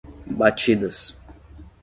[0.39, 1.13] Batidas